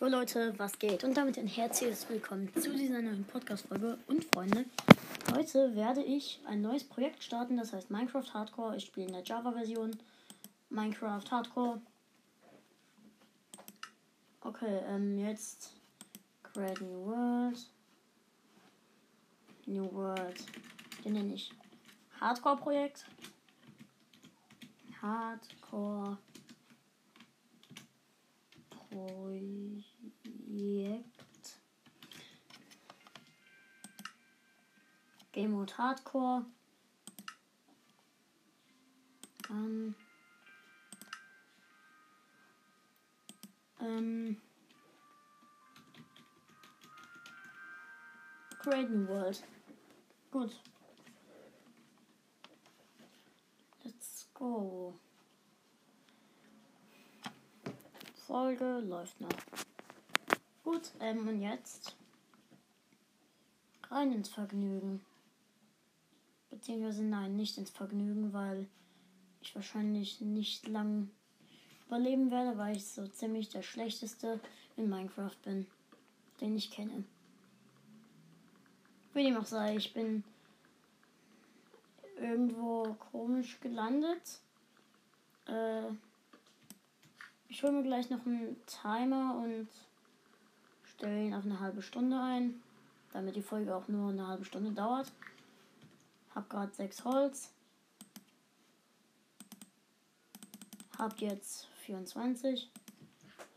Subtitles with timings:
[0.00, 1.04] Jo Leute, was geht?
[1.04, 3.98] Und damit ein herzliches Willkommen zu dieser neuen Podcast-Folge.
[4.06, 4.64] Und Freunde,
[5.34, 8.76] heute werde ich ein neues Projekt starten, das heißt Minecraft Hardcore.
[8.76, 9.90] Ich spiele in der Java-Version
[10.70, 11.82] Minecraft Hardcore.
[14.40, 15.74] Okay, ähm, jetzt
[16.44, 17.58] Create New World.
[19.66, 20.46] New World.
[21.04, 21.52] Den nenne ich
[22.18, 23.04] Hardcore-Projekt.
[25.02, 26.29] Hardcore Projekt.
[35.32, 36.44] Game Mode Hardcore.
[39.48, 39.94] Dann.
[43.80, 44.36] Ähm.
[48.58, 49.42] Create New World.
[50.30, 50.60] Gut.
[53.84, 54.94] Let's go.
[58.30, 59.28] Folge läuft noch.
[60.62, 61.96] Gut, ähm, und jetzt
[63.88, 65.04] rein ins Vergnügen.
[66.48, 68.68] Beziehungsweise nein, nicht ins Vergnügen, weil
[69.40, 71.10] ich wahrscheinlich nicht lang
[71.88, 74.38] überleben werde, weil ich so ziemlich der schlechteste
[74.76, 75.66] in Minecraft bin,
[76.40, 77.02] den ich kenne.
[79.12, 80.22] Wie dem auch sei, ich bin
[82.16, 84.38] irgendwo komisch gelandet.
[85.46, 85.90] Äh,
[87.50, 89.68] ich hole mir gleich noch einen Timer und
[90.84, 92.62] stelle ihn auf eine halbe Stunde ein,
[93.12, 95.10] damit die Folge auch nur eine halbe Stunde dauert.
[96.34, 97.50] Hab gerade sechs Holz.
[100.96, 102.70] Hab jetzt 24.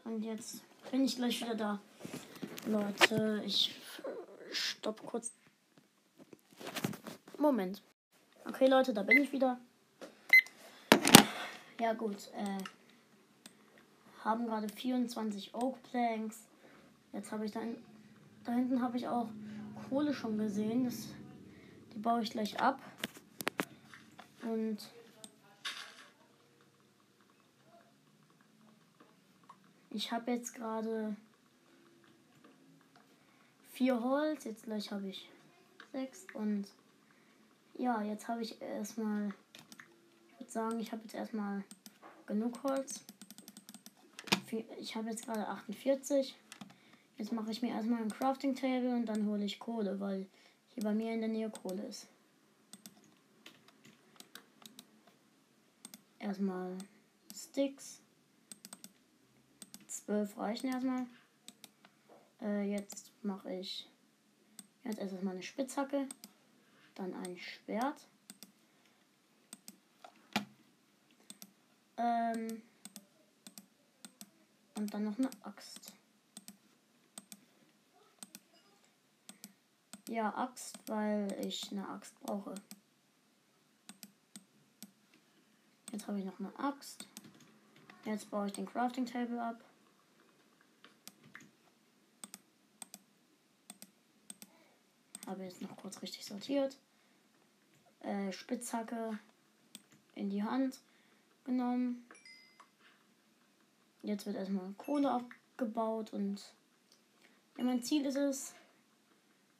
[0.06, 1.80] Und jetzt bin ich gleich wieder da.
[2.66, 3.76] Leute, ich
[4.52, 5.32] stopp kurz.
[7.38, 7.84] Moment.
[8.46, 9.60] Okay, Leute, da bin ich wieder.
[11.80, 12.30] Ja, gut.
[12.34, 12.64] Äh,
[14.24, 16.44] haben gerade 24 Oak Planks.
[17.12, 17.76] Jetzt habe ich dann.
[18.44, 19.28] Da hinten habe ich auch
[19.90, 20.86] Kohle schon gesehen.
[20.86, 21.08] Das,
[21.94, 22.80] die baue ich gleich ab.
[24.44, 24.78] Und.
[29.90, 31.16] Ich habe jetzt gerade
[33.72, 34.46] vier Holz.
[34.46, 35.30] Jetzt gleich habe ich
[35.92, 36.26] sechs.
[36.34, 36.68] Und
[37.76, 39.34] ja, jetzt habe ich erstmal.
[40.30, 41.64] Ich würde sagen, ich habe jetzt erstmal
[42.26, 43.04] genug Holz
[44.80, 46.36] ich habe jetzt gerade 48.
[47.18, 50.28] Jetzt mache ich mir erstmal ein Crafting Table und dann hole ich Kohle, weil
[50.74, 52.08] hier bei mir in der Nähe Kohle ist.
[56.20, 56.78] Erstmal
[57.34, 58.00] Sticks.
[59.88, 61.06] 12 reichen erstmal.
[62.42, 63.88] Äh, jetzt mache ich
[64.84, 66.08] jetzt erstmal eine Spitzhacke,
[66.96, 68.08] dann ein Schwert.
[71.98, 72.62] Ähm,
[74.76, 75.94] und dann noch eine Axt.
[80.08, 82.56] Ja, Axt, weil ich eine Axt brauche.
[85.92, 87.08] Jetzt habe ich noch eine Axt.
[88.06, 89.64] Jetzt baue ich den Crafting Table ab.
[95.26, 96.78] Habe jetzt noch kurz richtig sortiert.
[98.02, 99.18] Äh, Spitzhacke
[100.16, 100.80] in die Hand
[101.46, 102.06] genommen.
[104.04, 106.42] Jetzt wird erstmal Kohle abgebaut und
[107.58, 108.54] ja, mein Ziel ist es,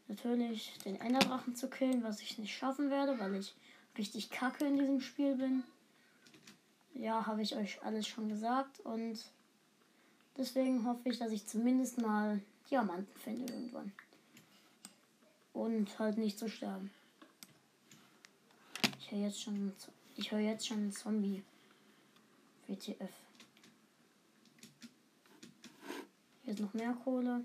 [0.08, 3.56] natürlich den Enderdrachen zu killen, was ich nicht schaffen werde, weil ich
[3.98, 5.64] richtig kacke in diesem Spiel bin.
[6.94, 9.20] Ja, habe ich euch alles schon gesagt und
[10.38, 13.92] deswegen hoffe ich, dass ich zumindest mal Diamanten finde irgendwann.
[15.54, 16.92] Und halt nicht zu sterben.
[19.00, 19.72] Ich höre jetzt schon,
[20.18, 21.44] ich höre jetzt schon einen Zombie.
[22.68, 23.12] WTF.
[26.54, 27.44] Ist noch mehr Kohle.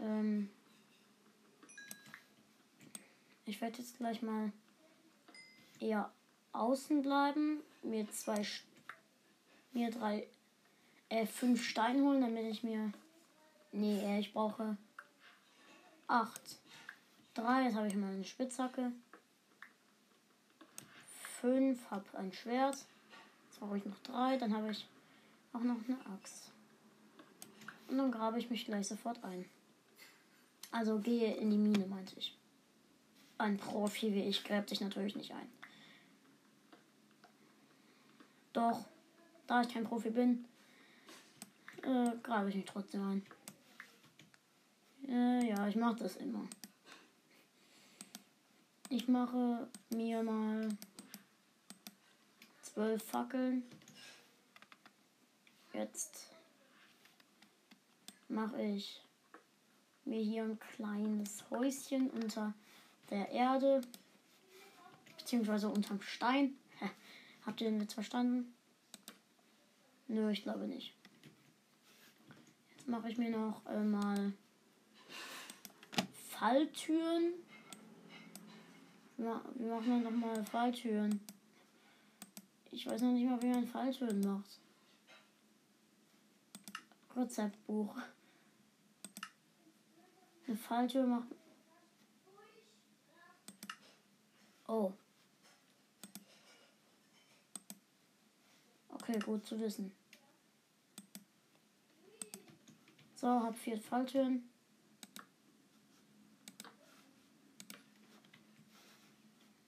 [0.00, 0.48] Ähm
[3.44, 4.52] ich werde jetzt gleich mal
[5.80, 6.10] eher
[6.54, 7.60] außen bleiben.
[7.82, 8.42] Mir zwei,
[9.74, 10.26] mir drei,
[11.10, 12.90] äh, fünf Steine holen, damit ich mir.
[13.70, 14.78] Nee, äh, ich brauche
[16.06, 16.40] acht.
[17.34, 18.92] Drei, jetzt habe ich mal eine Spitzhacke.
[21.42, 22.86] Fünf, habe ein Schwert
[23.62, 24.36] brauche ich noch drei.
[24.36, 24.86] Dann habe ich
[25.52, 26.50] auch noch eine Axt.
[27.88, 29.44] Und dann grabe ich mich gleich sofort ein.
[30.70, 32.36] Also gehe in die Mine, meinte ich.
[33.38, 35.48] Ein Profi wie ich gräbt sich natürlich nicht ein.
[38.52, 38.84] Doch,
[39.46, 40.44] da ich kein Profi bin,
[41.82, 43.26] äh, grabe ich mich trotzdem ein.
[45.08, 46.46] Äh, ja, ich mache das immer.
[48.88, 50.68] Ich mache mir mal
[52.72, 53.62] zwölf Fackeln.
[55.72, 56.28] Jetzt
[58.28, 59.02] mache ich
[60.04, 62.54] mir hier ein kleines Häuschen unter
[63.10, 63.80] der Erde.
[65.18, 66.54] Beziehungsweise unterm Stein.
[67.46, 68.54] Habt ihr den jetzt verstanden?
[70.08, 70.94] Nö, ich glaube nicht.
[72.76, 74.32] Jetzt mache ich mir noch äh, mal
[76.30, 77.32] Falltüren.
[79.16, 79.24] Wie
[79.64, 81.20] macht man noch mal Falltüren?
[82.74, 84.58] Ich weiß noch nicht mal, wie man Falltüren macht.
[87.14, 87.94] Rezeptbuch.
[90.46, 91.28] Eine Falltür macht.
[94.66, 94.90] Oh.
[98.88, 99.92] Okay, gut zu wissen.
[103.14, 104.48] So, hab vier Falltüren.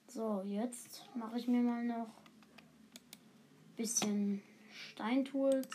[0.07, 2.24] So, jetzt mache ich mir mal noch
[3.75, 4.41] bisschen
[4.91, 5.67] Steintools.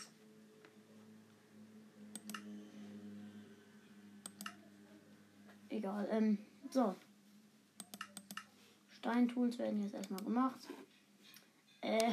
[5.69, 6.38] Egal, ähm,
[6.70, 6.94] so.
[8.99, 10.61] Steintools werden jetzt erstmal gemacht.
[11.81, 12.12] Äh,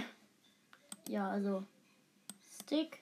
[1.10, 1.66] ja, also
[2.62, 3.00] Stick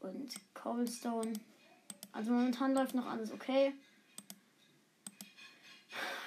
[0.00, 1.32] und Cobblestone.
[2.12, 3.72] Also momentan läuft noch alles okay.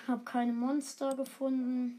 [0.07, 1.97] Habe keine Monster gefunden.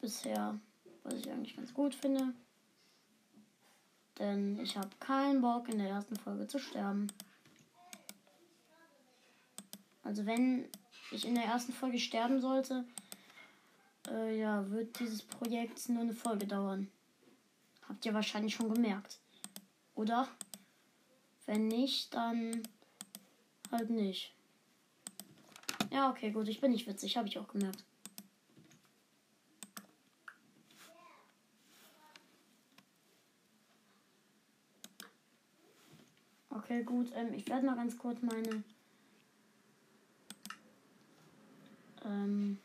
[0.00, 0.58] Bisher,
[1.02, 2.32] was ich eigentlich ganz gut finde.
[4.18, 7.06] Denn ich habe keinen Bock in der ersten Folge zu sterben.
[10.02, 10.68] Also wenn
[11.10, 12.84] ich in der ersten Folge sterben sollte,
[14.08, 16.90] äh, ja, wird dieses Projekt nur eine Folge dauern.
[17.88, 19.18] Habt ihr wahrscheinlich schon gemerkt.
[19.94, 20.28] Oder?
[21.46, 22.62] Wenn nicht, dann
[23.70, 24.34] halt nicht.
[25.90, 26.48] Ja, okay, gut.
[26.48, 27.84] Ich bin nicht witzig, habe ich auch gemerkt.
[36.60, 37.10] Okay, gut.
[37.14, 38.62] Ähm, ich werde mal ganz kurz meine
[42.04, 42.58] ähm,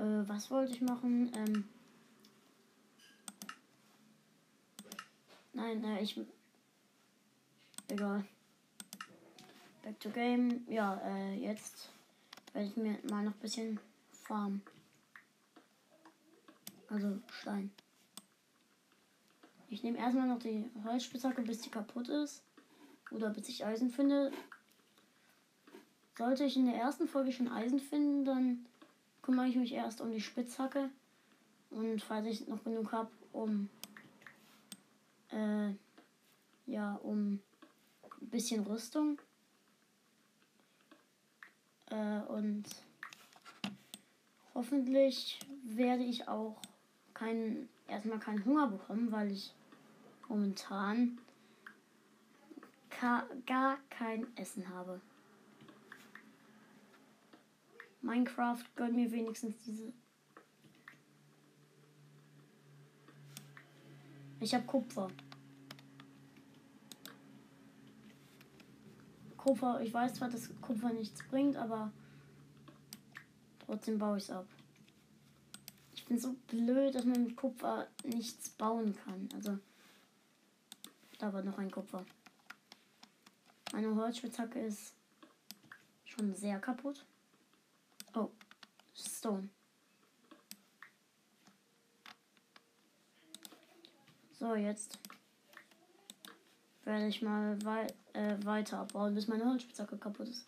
[0.00, 1.30] Äh, was wollte ich machen?
[1.36, 1.68] Ähm,
[5.52, 6.18] nein, äh, ich.
[7.88, 8.24] Egal.
[9.82, 10.64] Back to Game.
[10.68, 11.90] Ja, äh, jetzt
[12.52, 13.80] werde ich mir mal noch ein bisschen
[14.10, 14.62] farmen.
[16.88, 17.70] Also Stein.
[19.70, 22.42] Ich nehme erstmal noch die Holzspitzhacke, bis die kaputt ist.
[23.12, 24.32] Oder bis ich Eisen finde.
[26.18, 28.66] Sollte ich in der ersten Folge schon Eisen finden, dann
[29.22, 30.90] kümmere ich mich erst um die Spitzhacke.
[31.70, 33.70] Und falls ich noch genug habe, um
[35.30, 35.70] äh,
[36.66, 37.40] ja, um
[38.20, 39.20] ein bisschen Rüstung.
[41.86, 42.64] Äh, und
[44.54, 46.56] hoffentlich werde ich auch
[47.14, 49.54] keinen, erstmal keinen Hunger bekommen, weil ich
[50.30, 51.18] momentan
[53.46, 55.00] gar kein Essen habe.
[58.02, 59.92] Minecraft gönnt mir wenigstens diese.
[64.40, 65.08] Ich habe Kupfer.
[69.36, 71.92] Kupfer, ich weiß zwar, dass Kupfer nichts bringt, aber
[73.64, 74.46] trotzdem baue ich es ab.
[75.94, 79.28] Ich bin so blöd, dass man mit Kupfer nichts bauen kann.
[79.34, 79.58] Also,
[81.20, 82.04] da war noch ein Kupfer.
[83.72, 84.94] Meine Holzspitzhacke ist
[86.04, 87.04] schon sehr kaputt.
[88.14, 88.30] Oh,
[88.94, 89.50] Stone.
[94.38, 94.98] So, jetzt
[96.84, 100.46] werde ich mal wei äh, weiter abbauen, bis meine Holzspitzhacke kaputt ist.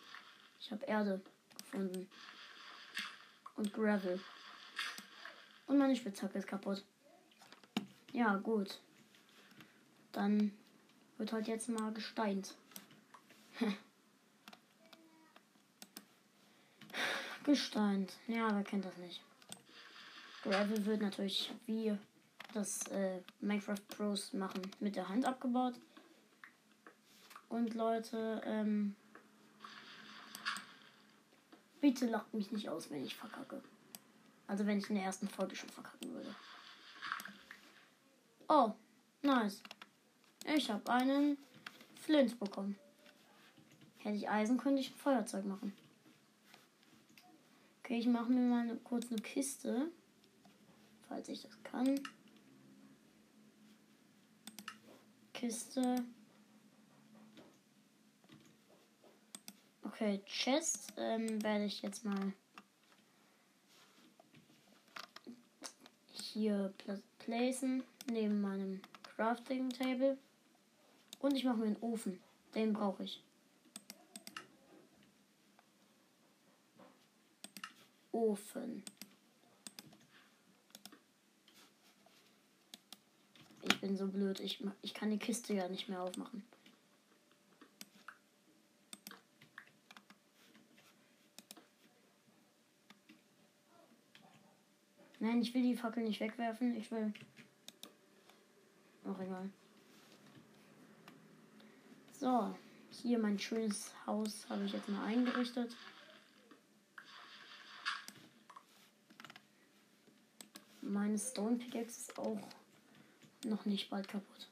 [0.59, 1.21] Ich habe Erde
[1.59, 2.09] gefunden.
[3.55, 4.19] Und Gravel.
[5.67, 6.83] Und meine Spitzhacke ist kaputt.
[8.11, 8.79] Ja, gut.
[10.11, 10.51] Dann
[11.17, 12.55] wird halt jetzt mal gesteint.
[17.43, 18.13] Gesteint.
[18.27, 19.21] Ja, wer kennt das nicht?
[20.43, 21.97] Gravel wird natürlich wie
[22.53, 25.73] das äh, Minecraft Pros machen mit der Hand abgebaut.
[27.49, 28.95] Und Leute, ähm,
[31.81, 33.61] bitte lacht mich nicht aus, wenn ich verkacke.
[34.47, 36.33] Also wenn ich in der ersten Folge schon verkacken würde.
[38.47, 38.73] Oh,
[39.21, 39.61] nice.
[40.45, 41.37] Ich habe einen
[41.95, 42.77] Flint bekommen.
[43.99, 45.73] Hätte ich Eisen, könnte ich ein Feuerzeug machen.
[47.79, 49.89] Okay, ich mache mir mal eine kurze Kiste.
[51.07, 51.99] Falls ich das kann.
[55.33, 56.03] Kiste.
[59.83, 62.33] Okay, Chest ähm, werde ich jetzt mal
[66.09, 70.17] hier pla placen neben meinem Crafting Table.
[71.23, 72.19] Und ich mache mir einen Ofen.
[72.53, 73.23] Den brauche ich.
[78.11, 78.83] Ofen.
[83.61, 84.41] Ich bin so blöd.
[84.41, 86.43] Ich, ich kann die Kiste ja nicht mehr aufmachen.
[95.21, 96.75] Nein, ich will die Fackel nicht wegwerfen.
[96.75, 97.13] Ich will.
[99.05, 99.49] Auch egal.
[102.23, 102.55] So,
[102.89, 105.75] hier mein schönes Haus habe ich jetzt mal eingerichtet.
[110.79, 112.39] Meine Stone Pickaxe ist auch
[113.43, 114.47] noch nicht bald kaputt.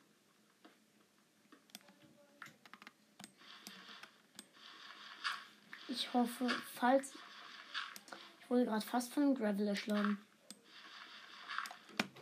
[5.87, 7.13] Ich hoffe, falls.
[8.41, 10.17] Ich wurde gerade fast von einem Gravel erschlagen.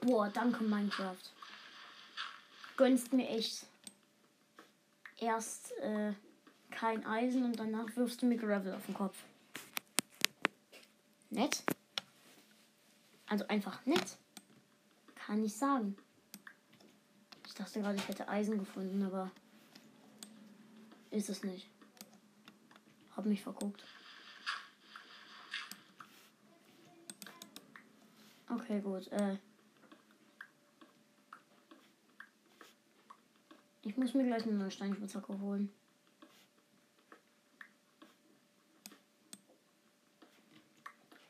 [0.01, 1.17] Boah, danke Minecraft.
[2.77, 3.65] Gönnst mir echt
[5.21, 6.13] erst äh,
[6.71, 9.17] kein Eisen und danach wirfst du mir Gravel auf den Kopf.
[11.29, 11.63] Nett?
[13.27, 14.17] Also einfach nett.
[15.15, 15.95] Kann ich sagen.
[17.45, 19.31] Ich dachte gerade, ich hätte Eisen gefunden, aber
[21.11, 21.67] ist es nicht.
[23.15, 23.83] Hab mich verguckt.
[28.49, 29.07] Okay, gut.
[29.09, 29.37] Äh,
[33.83, 35.71] ich muss mir gleich eine neue Steinspitzhacke holen.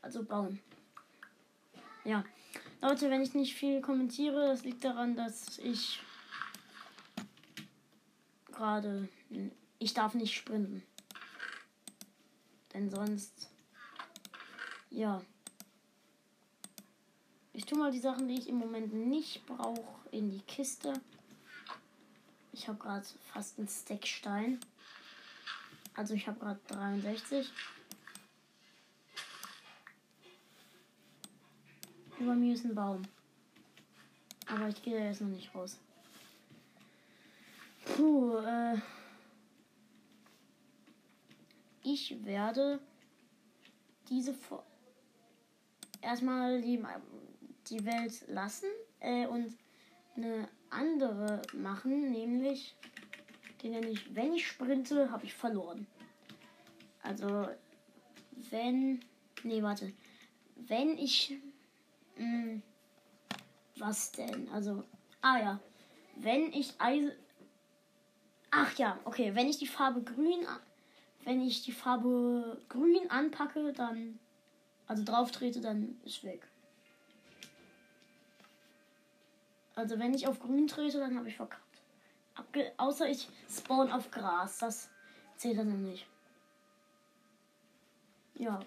[0.01, 0.60] Also bauen.
[2.03, 2.24] Ja.
[2.82, 6.01] Leute, wenn ich nicht viel kommentiere, das liegt daran, dass ich
[8.48, 9.08] gerade.
[9.77, 10.84] Ich darf nicht sprinten.
[12.74, 13.50] Denn sonst.
[14.89, 15.22] Ja.
[17.53, 20.94] Ich tue mal die Sachen, die ich im Moment nicht brauche, in die Kiste.
[22.51, 24.60] Ich habe gerade fast einen Stack Stein.
[25.96, 27.51] Also ich habe gerade 63.
[32.20, 33.03] Über mir ist ein Baum.
[34.48, 35.77] Aber ich gehe da jetzt noch nicht raus.
[37.86, 38.77] Puh, äh.
[41.84, 42.79] Ich werde
[44.10, 44.62] diese Fo
[46.01, 46.84] erstmal die,
[47.68, 49.58] die Welt lassen äh, und
[50.15, 52.75] eine andere machen, nämlich
[53.63, 55.85] den nenne ich, wenn ich sprinte, habe ich verloren.
[57.01, 57.47] Also,
[58.49, 59.01] wenn,
[59.43, 59.91] nee, warte,
[60.55, 61.38] wenn ich,
[62.17, 62.63] mh, hm,
[63.77, 64.49] was denn?
[64.49, 64.83] Also,
[65.21, 65.59] ah ja,
[66.15, 67.11] wenn ich Eisen,
[68.51, 70.45] ach ja, okay, wenn ich die Farbe grün,
[71.23, 74.19] wenn ich die Farbe grün anpacke, dann,
[74.88, 76.49] also drauf trete, dann ist weg.
[79.79, 81.81] Also wenn ich auf grün trete, dann habe ich verkackt.
[82.36, 84.57] Abge außer ich spawn auf Gras.
[84.57, 84.89] Das
[85.38, 86.05] zählt dann nicht.
[88.36, 88.59] Ja.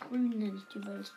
[0.00, 1.12] Grün nenne ich die Welt.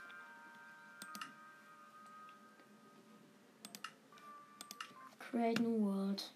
[5.20, 6.30] Create New World.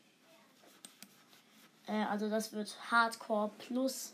[1.85, 4.13] Äh, also das wird Hardcore Plus.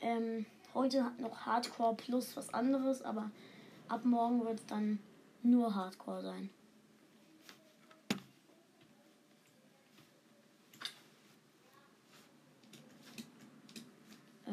[0.00, 3.30] Ähm, heute hat noch Hardcore Plus was anderes, aber
[3.86, 4.98] ab morgen wird es dann
[5.44, 6.50] nur Hardcore sein.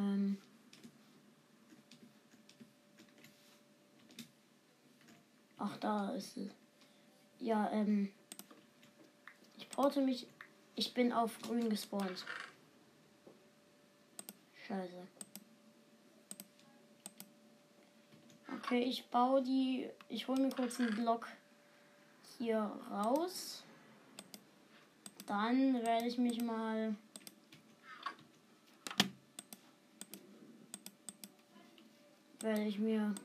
[0.04, 0.38] Ähm
[5.58, 6.50] Ach, da ist es.
[7.40, 8.12] Ja, ähm.
[9.58, 10.28] Ich porte mich.
[10.76, 12.26] Ich bin auf grün gespawnt.
[14.68, 15.08] Scheiße.
[18.58, 19.90] Okay, ich baue die.
[20.10, 21.30] Ich hole mir kurz einen Block
[22.38, 22.60] hier
[22.92, 23.64] raus.
[25.28, 26.96] Dann werde ich mich mal
[32.44, 33.16] werde ich mir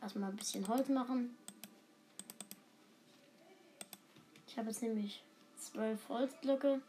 [0.00, 1.36] erstmal ein bisschen Holz machen.
[4.46, 5.22] Ich habe jetzt nämlich
[5.56, 6.80] zwölf Holzblöcke.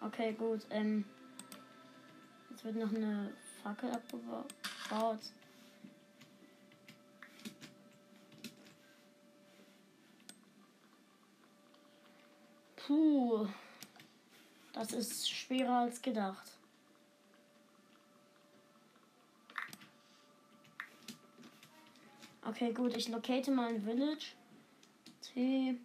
[0.00, 0.66] Okay, gut.
[0.70, 1.04] Ähm,
[2.50, 3.32] jetzt wird noch eine
[3.62, 4.52] Fackel abgebaut.
[12.76, 13.48] Puh.
[14.78, 16.52] Das ist schwerer als gedacht.
[22.46, 24.36] Okay, gut, ich locate mal ein Village.
[25.20, 25.76] T.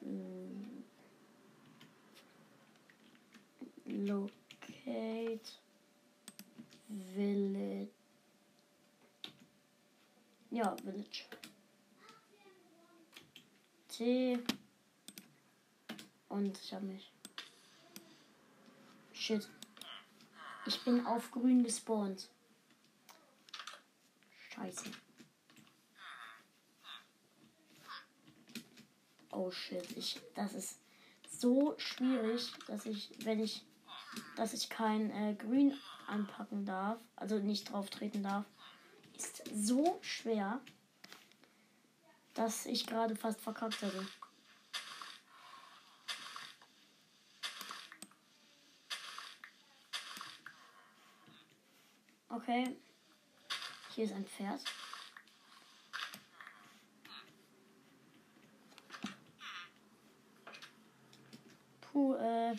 [0.00, 0.84] Mm.
[3.86, 5.40] Locate
[7.16, 7.90] Village.
[10.52, 11.24] Ja, Village.
[13.88, 14.38] T.
[16.28, 17.10] Und ich habe mich.
[19.12, 19.48] Shit.
[20.66, 22.28] Ich bin auf grün gespawnt.
[24.50, 24.90] Scheiße.
[29.30, 30.78] Oh shit, ich das ist
[31.30, 33.64] so schwierig, dass ich wenn ich
[34.36, 35.74] dass ich kein äh, grün
[36.06, 38.44] anpacken darf, also nicht drauf treten darf,
[39.16, 40.60] ist so schwer,
[42.34, 44.06] dass ich gerade fast verkackt hätte.
[52.48, 52.74] Okay.
[53.94, 54.62] Hier ist ein Pferd.
[61.82, 62.56] Puh, äh.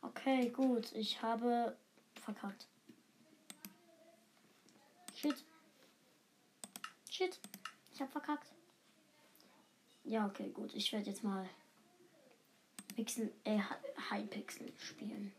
[0.00, 0.92] Okay, gut.
[0.92, 1.76] Ich habe
[2.22, 2.68] verkackt.
[5.16, 5.44] Shit.
[7.10, 7.40] Shit.
[7.92, 8.52] Ich habe verkackt.
[10.04, 10.72] Ja, okay, gut.
[10.72, 11.50] Ich werde jetzt mal
[12.94, 13.58] Pixel, äh,
[14.08, 15.32] Hypixel spielen.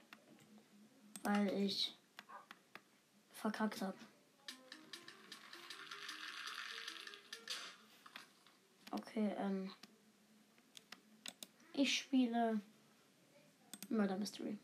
[1.23, 1.96] Weil ich
[3.37, 3.97] verkackt habe.
[8.91, 9.71] Okay, ähm.
[11.73, 12.59] Ich spiele
[13.89, 14.57] Murder Mystery.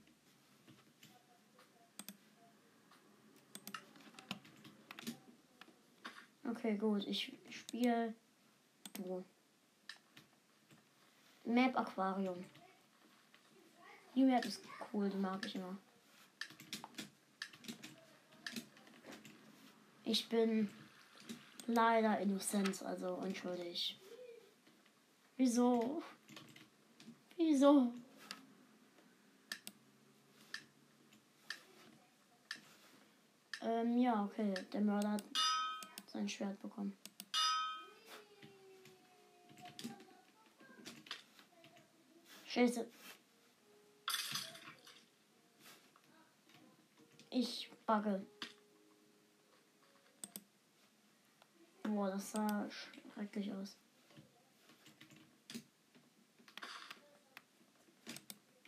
[6.49, 7.05] Okay, gut.
[7.05, 8.15] Ich spiele.
[8.97, 9.23] Wo?
[11.45, 12.43] Map Aquarium.
[14.15, 14.61] Die Map ist
[14.91, 15.77] cool, die mag ich immer.
[20.05, 20.69] Ich bin
[21.65, 23.97] leider innocent, also unschuldig.
[25.37, 26.03] Wieso?
[27.37, 27.93] Wieso?
[33.61, 34.53] Ähm, ja, okay.
[34.73, 35.23] Der Mörder hat
[36.07, 36.97] sein Schwert bekommen.
[42.45, 42.85] Scheiße.
[47.31, 48.23] Ich bugge.
[51.83, 53.75] Boah, das sah schrecklich aus.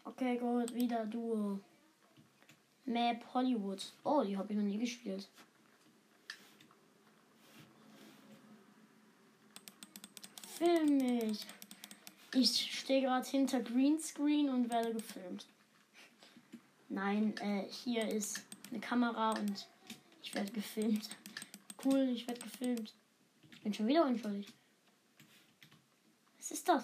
[0.03, 1.59] Okay, gut, wieder Duo.
[2.85, 3.83] Map Hollywood.
[4.03, 5.27] Oh, die habe ich noch nie gespielt.
[10.57, 11.45] Film mich.
[12.33, 15.47] Ich stehe gerade hinter Greenscreen und werde gefilmt.
[16.89, 19.67] Nein, äh, hier ist eine Kamera und
[20.21, 21.09] ich werde gefilmt.
[21.83, 22.93] Cool, ich werde gefilmt.
[23.65, 24.53] Bin schon wieder unschuldig.
[26.37, 26.83] Was ist das?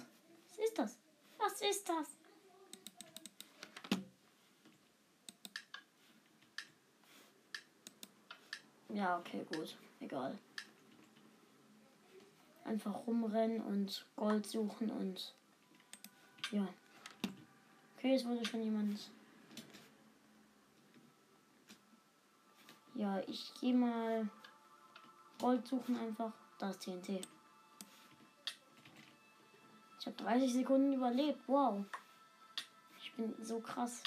[0.50, 0.98] Was ist das?
[1.38, 2.08] Was ist das?
[8.90, 9.78] Ja, okay, gut.
[10.00, 10.36] Egal.
[12.64, 15.36] Einfach rumrennen und Gold suchen und
[16.50, 16.68] ja.
[17.96, 19.12] Okay, es wurde schon jemand.
[22.96, 24.28] Ja, ich gehe mal
[25.38, 26.41] Gold suchen einfach.
[26.62, 27.28] Das TNT.
[30.00, 31.42] Ich habe 30 Sekunden überlebt.
[31.48, 31.84] Wow.
[33.02, 34.04] Ich bin so krass.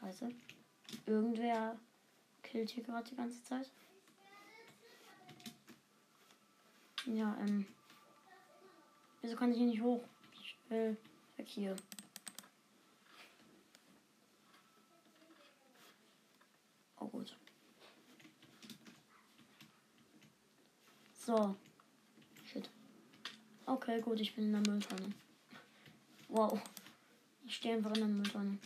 [0.00, 0.30] Scheiße.
[1.06, 1.78] Irgendwer
[2.42, 3.70] killt hier gerade die ganze Zeit.
[7.06, 7.66] Ja, ähm.
[9.20, 10.02] Wieso kann ich hier nicht hoch?
[10.40, 10.96] Ich will
[11.36, 11.76] weg hier.
[17.02, 17.36] Oh gut.
[21.24, 21.54] So.
[22.44, 22.68] Shit.
[23.64, 25.14] Okay, gut, ich bin in der Mülltonne.
[26.28, 26.60] Wow.
[27.46, 28.58] Ich stehe einfach in der Mülltonne.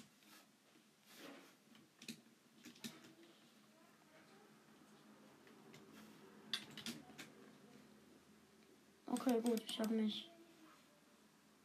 [9.06, 10.30] Okay, gut, ich habe mich.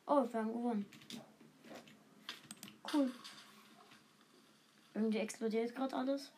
[0.08, 0.86] Oh, wir haben gewonnen.
[2.92, 3.10] Cool.
[4.94, 6.32] Irgendwie explodiert gerade alles.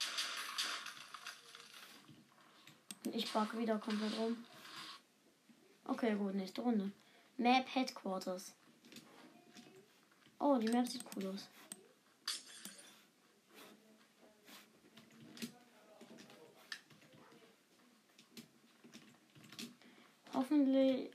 [3.06, 4.38] Und ich bug wieder komplett rum.
[5.86, 6.92] Okay, gut, nächste Runde.
[7.38, 8.54] Map Headquarters.
[10.40, 11.48] Oh, die Map sieht cool aus.
[20.34, 21.12] Hoffentlich.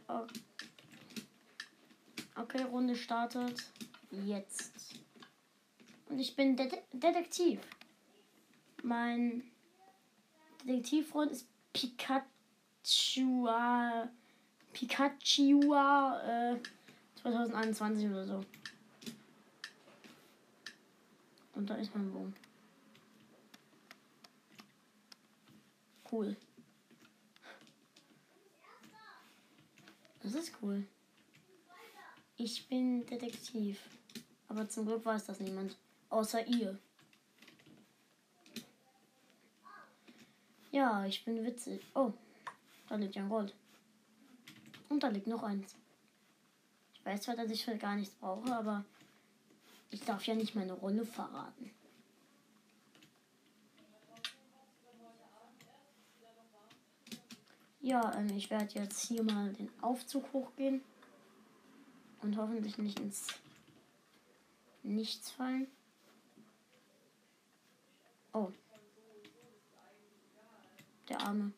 [2.36, 3.70] Okay, Runde startet.
[4.10, 4.72] Jetzt.
[6.08, 7.60] Und ich bin Det Detektiv.
[8.82, 9.42] Mein
[10.64, 11.46] Detektivfreund ist
[11.78, 13.48] Pikachu.
[14.72, 16.56] Pikachu äh,
[17.22, 18.44] 2021 oder so.
[21.54, 22.34] Und da ist mein Bogen.
[26.10, 26.36] Cool.
[30.20, 30.84] Das ist cool.
[32.36, 33.80] Ich bin Detektiv.
[34.48, 35.76] Aber zum Glück weiß das niemand.
[36.10, 36.78] Außer ihr.
[40.70, 41.80] Ja, ich bin witzig.
[41.94, 42.12] Oh,
[42.88, 43.54] da liegt ja ein Gold.
[44.88, 45.76] Und da liegt noch eins.
[46.94, 48.84] Ich weiß zwar, dass ich für gar nichts brauche, aber
[49.90, 51.70] ich darf ja nicht meine Rolle verraten.
[57.80, 60.82] Ja, ähm, ich werde jetzt hier mal den Aufzug hochgehen
[62.20, 63.28] und hoffentlich nicht ins
[64.82, 65.66] Nichts fallen.
[68.32, 68.52] Oh.
[71.08, 71.52] Der Arme.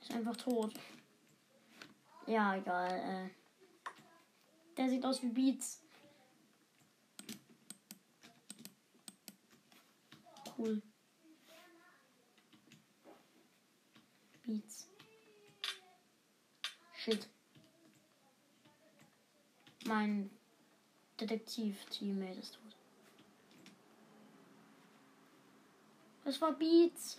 [0.00, 0.74] Ist einfach tot.
[2.26, 2.90] Ja, egal.
[2.90, 3.40] Äh.
[4.76, 5.82] Der sieht aus wie Beats.
[10.56, 10.80] Cool.
[14.42, 14.88] Beats.
[16.94, 17.28] Shit.
[19.84, 20.30] Mein
[21.18, 22.69] Detektiv-Teammate ist tot.
[26.30, 27.18] Das war Beats.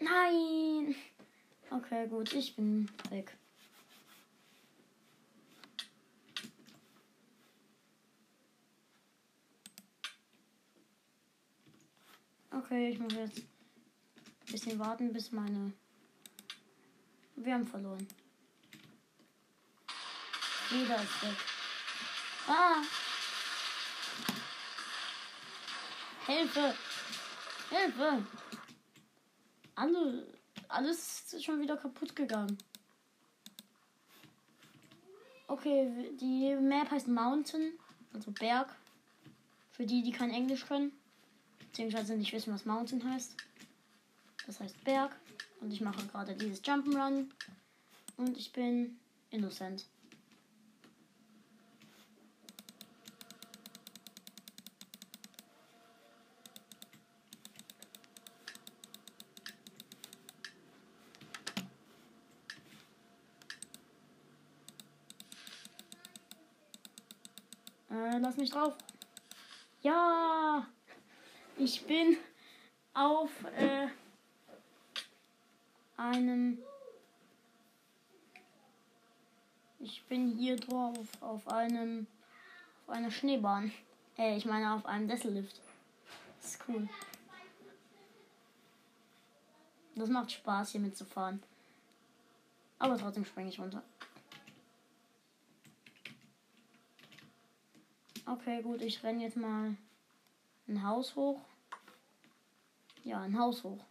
[0.00, 0.96] Nein.
[1.70, 3.32] Okay, gut, ich bin weg.
[12.50, 13.46] Okay, ich muss jetzt ein
[14.50, 15.72] bisschen warten, bis meine.
[17.40, 18.06] Wir haben verloren.
[20.70, 21.36] Jeder ist weg.
[22.48, 22.82] Ah!
[26.26, 26.74] Hilfe!
[27.70, 28.26] Hilfe!
[29.76, 30.26] Alle,
[30.68, 32.58] alles ist schon wieder kaputt gegangen.
[35.46, 37.72] Okay, die Map heißt Mountain,
[38.12, 38.74] also Berg.
[39.70, 40.92] Für die, die kein Englisch können.
[41.60, 43.36] Beziehungsweise nicht wissen, was Mountain heißt.
[44.46, 45.16] Das heißt Berg.
[45.60, 47.30] Und ich mache gerade dieses Jump'n'Run.
[48.16, 48.98] Und ich bin
[49.30, 49.86] Innocent.
[67.90, 68.76] Äh, lass mich drauf.
[69.82, 70.66] Ja!
[71.56, 72.16] Ich bin
[72.94, 73.88] auf äh,
[75.98, 76.58] einem.
[79.80, 82.06] Ich bin hier drauf auf einem
[82.86, 83.72] auf einer Schneebahn.
[84.16, 85.60] Äh, ich meine auf einem Sessellift.
[86.40, 86.88] Das ist cool.
[89.94, 91.42] Das macht Spaß hier mitzufahren.
[92.78, 93.82] Aber trotzdem springe ich runter.
[98.24, 99.76] Okay, gut, ich renne jetzt mal
[100.68, 101.40] ein Haus hoch.
[103.02, 103.84] Ja, ein Haus hoch.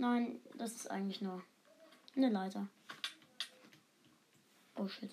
[0.00, 1.42] Nein, das ist eigentlich nur
[2.14, 2.68] eine Leiter.
[4.76, 5.12] Oh shit.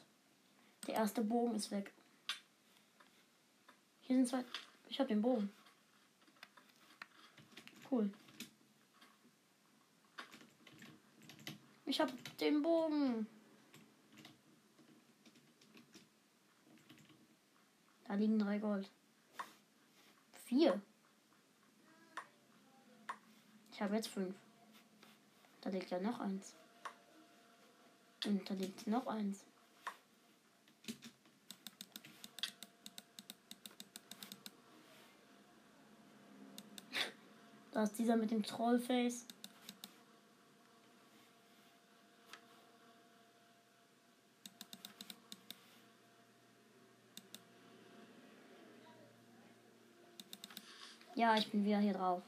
[0.86, 1.92] Der erste Bogen ist weg.
[4.02, 4.46] Hier sind zwei.
[4.88, 5.52] Ich habe den Bogen.
[7.90, 8.12] Cool.
[11.88, 13.26] Ich habe den Bogen.
[18.08, 18.88] Da liegen drei Gold.
[20.46, 20.80] Vier.
[23.72, 24.36] Ich habe jetzt fünf.
[25.66, 26.56] Da liegt ja noch eins.
[28.24, 29.44] Und da liegt noch eins.
[37.72, 39.26] Da ist dieser mit dem Trollface.
[51.16, 52.22] Ja, ich bin wieder hier drauf.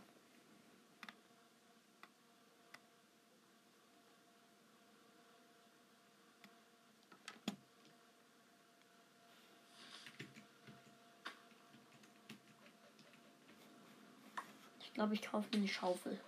[14.87, 16.19] Ich glaube, ich kaufe mir eine Schaufel.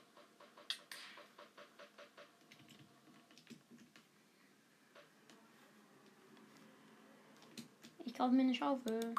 [8.05, 9.15] Ich kaufe mir eine Schaufel.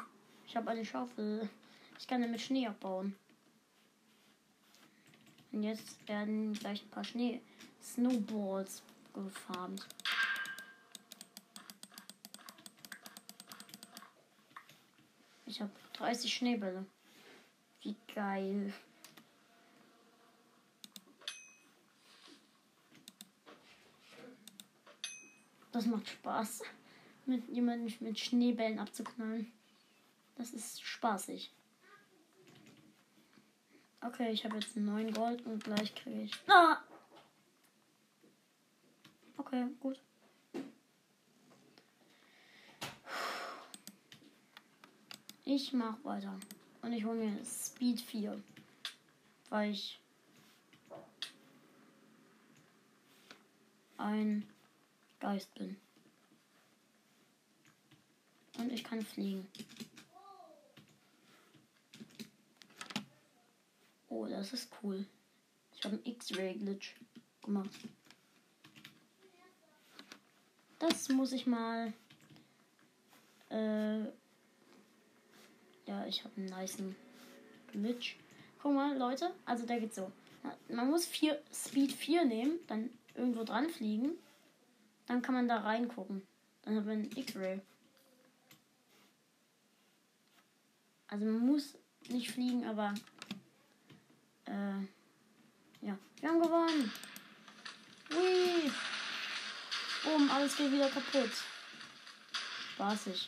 [0.47, 1.49] Ich habe eine Schaufel.
[1.99, 3.13] Ich kann damit Schnee abbauen.
[5.51, 7.41] Und jetzt werden gleich ein paar Schnee,
[7.83, 8.81] Snowballs
[9.13, 9.85] gefarmt.
[15.45, 16.85] Ich habe 30 Schneebälle.
[17.81, 18.73] Wie geil.
[25.71, 26.63] Das macht Spaß,
[27.25, 29.51] mit jemandem mit Schneebällen abzuknallen.
[30.35, 31.51] Das ist spaßig.
[34.01, 36.33] Okay, ich habe jetzt 9 Gold und gleich kriege ich.
[36.47, 36.81] Ah!
[39.37, 39.99] Okay, gut.
[45.45, 46.39] Ich mach weiter.
[46.81, 48.41] Und ich hole mir Speed 4.
[49.49, 49.99] Weil ich
[53.97, 54.47] ein
[55.21, 55.77] Geist bin.
[58.57, 59.47] Und ich kann fliegen.
[64.09, 65.05] Oh, das ist cool.
[65.73, 66.95] Ich habe einen X-Ray-Glitch
[67.43, 67.69] gemacht.
[70.79, 71.93] Das muss ich mal.
[73.49, 74.01] Äh,
[75.85, 76.77] ja, ich habe einen nice
[77.71, 78.17] Glitch.
[78.59, 79.31] Guck mal, Leute.
[79.45, 80.11] Also der geht so.
[80.67, 84.17] Man muss vier, Speed 4 nehmen, dann irgendwo dran fliegen.
[85.11, 86.25] Dann kann man da reingucken.
[86.61, 87.59] Dann hat man einen X-Ray.
[91.09, 92.93] Also man muss nicht fliegen, aber
[94.45, 94.79] äh,
[95.81, 96.93] ja, wir haben gewonnen.
[98.15, 98.71] Ui.
[100.05, 101.31] Boom, alles geht wieder kaputt.
[102.75, 103.27] Spaßig.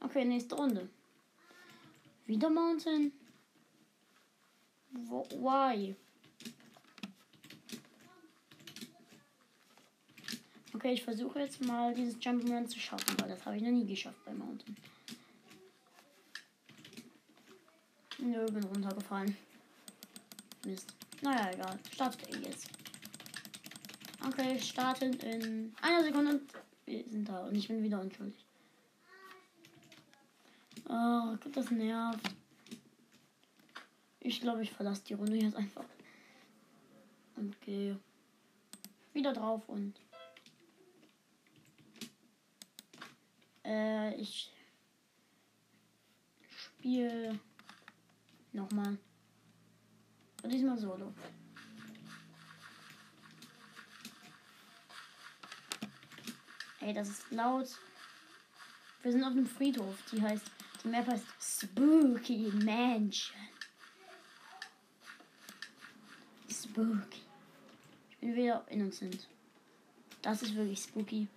[0.00, 0.88] Okay, nächste Runde.
[2.24, 3.12] Wieder Mountain.
[4.92, 5.94] Why?
[10.76, 13.86] Okay, ich versuche jetzt mal dieses Jump'n'Run zu schaffen, weil das habe ich noch nie
[13.86, 14.76] geschafft bei Mountain.
[18.18, 19.34] Nö, bin runtergefallen.
[20.66, 20.92] Mist.
[21.22, 21.78] Naja, egal.
[21.90, 22.68] Startet er jetzt.
[24.26, 26.42] Okay, starten in einer Sekunde und
[26.84, 28.44] wir sind da und ich bin wieder unschuldig.
[30.90, 32.20] Oh, das nervt.
[34.20, 35.86] Ich glaube, ich verlasse die Runde jetzt einfach.
[37.36, 37.98] Und gehe
[39.14, 39.94] wieder drauf und
[43.66, 44.52] äh, ich
[46.48, 47.38] spiele
[48.52, 48.96] nochmal.
[50.42, 51.12] Und diesmal solo.
[56.80, 57.68] Ey, das ist laut.
[59.02, 59.96] Wir sind auf dem Friedhof.
[60.12, 60.44] Die heißt,
[60.84, 63.36] die Map heißt Spooky Mansion.
[66.48, 67.22] Spooky.
[68.10, 69.28] Ich bin wieder innocent.
[70.22, 71.28] Das ist wirklich spooky.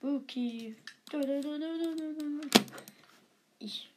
[0.00, 0.74] Spooky.
[3.58, 3.90] Ich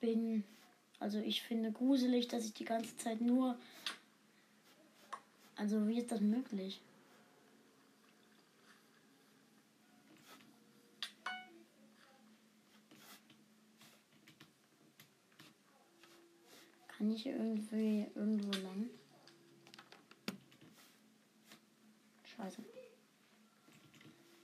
[0.00, 0.44] bin,
[1.00, 3.58] also ich finde gruselig, dass ich die ganze Zeit nur,
[5.56, 6.80] also wie ist das möglich?
[16.86, 18.88] Kann ich irgendwie irgendwo lang?
[22.36, 22.62] Scheiße.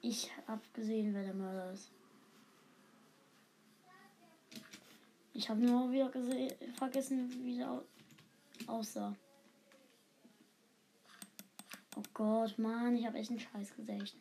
[0.08, 1.90] Ich hab gesehen, wer der Mörder ist.
[5.34, 6.08] Ich habe nur wieder
[6.78, 7.82] vergessen, wie der
[8.68, 9.16] aussah.
[11.96, 14.12] Oh Gott, Mann, ich habe echt ein scheiß Gedächtnis.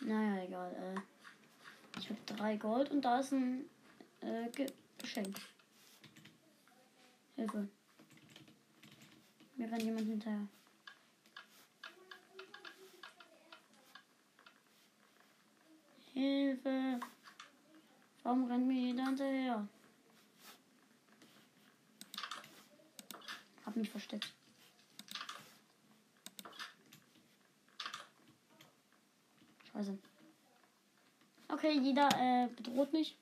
[0.00, 0.72] Naja, egal.
[0.72, 3.66] Äh, ich habe drei Gold und da ist ein
[4.22, 4.48] äh,
[4.96, 5.38] Geschenk.
[7.36, 7.68] Hilfe.
[9.56, 10.48] Mir rennt jemand hinterher.
[16.20, 17.00] Hilfe!
[18.22, 19.66] Warum rennt mir jeder hinterher?
[23.64, 24.30] Hab mich versteckt.
[29.72, 29.96] Scheiße.
[31.48, 33.16] Okay, jeder äh, bedroht mich.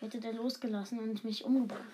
[0.00, 1.84] Hätte der losgelassen und mich umgebracht.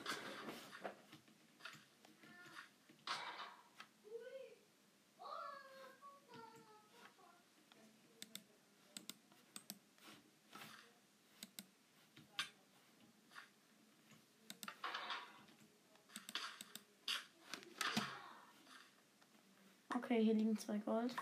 [20.12, 21.14] Okay, hier liegen zwei Gold.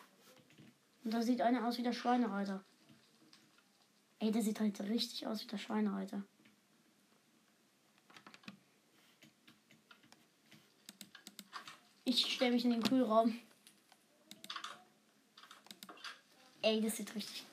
[1.05, 2.63] Und da sieht einer aus wie der Schweinereiter.
[4.19, 5.59] Ey, der sieht halt richtig aus wie der
[12.05, 13.39] Ich stelle mich in den Kühlraum.
[16.63, 17.50] Ey, das sieht richtig.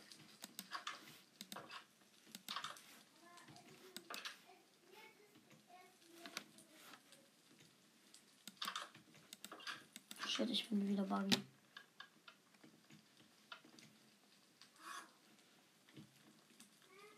[10.69, 11.37] Bin wieder buggy.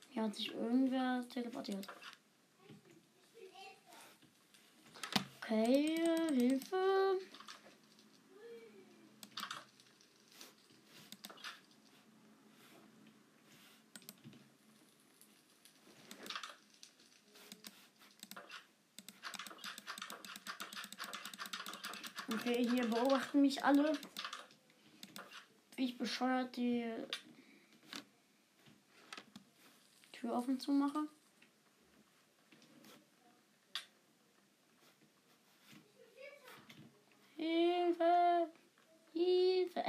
[0.09, 1.87] Hier hat sich irgendwer teleportiert.
[5.41, 5.95] Okay,
[6.35, 7.19] Hilfe.
[22.31, 23.91] Okay, hier beobachten mich alle.
[25.75, 26.85] Wie ich bescheuert die
[30.11, 31.07] Tür offen zu mache.
[37.37, 38.49] Hilfe!
[39.13, 39.83] Hilfe!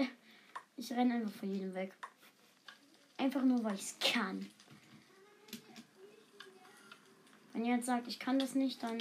[0.77, 1.93] Ich renne einfach von jedem weg.
[3.17, 4.49] Einfach nur, weil ich es kann.
[7.53, 8.99] Wenn ihr jetzt sagt, ich kann das nicht, dann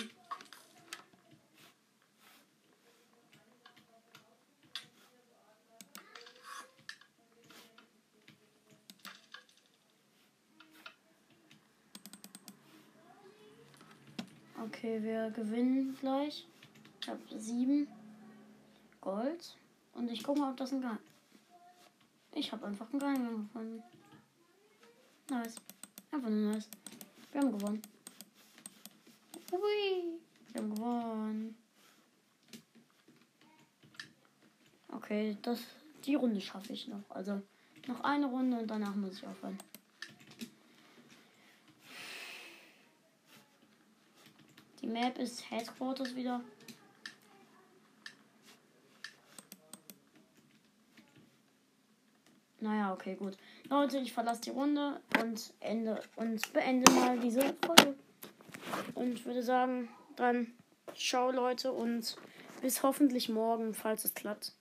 [14.70, 16.46] Okay, wir gewinnen gleich.
[17.02, 17.88] Ich habe sieben
[19.02, 19.58] Gold.
[19.94, 21.00] Und ich gucke mal, ob das ein Geheim.
[22.34, 23.84] Ich habe einfach ein Geheim gefunden.
[25.30, 25.56] Nice.
[26.12, 26.70] Einfach nur nice.
[27.32, 27.82] Wir haben gewonnen.
[29.52, 30.20] Hui.
[30.52, 31.58] Wir haben gewonnen.
[34.90, 35.62] Okay, das,
[36.06, 37.10] die Runde schaffe ich noch.
[37.10, 37.42] Also
[37.88, 39.58] noch eine Runde und danach muss ich aufhören.
[44.90, 46.42] Map ist Headquarters wieder.
[52.62, 53.38] Naja, okay, gut.
[53.70, 57.96] Leute, ich verlasse die Runde und ende und beende mal diese Folge.
[58.96, 60.48] Und würde sagen, dann
[60.94, 62.18] ciao Leute und
[62.62, 64.59] bis hoffentlich morgen, falls es klappt.